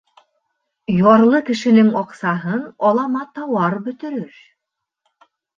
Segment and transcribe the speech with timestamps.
[1.01, 4.43] Ярлы кешенең аҡсаһын алама тауар бөтөрөр.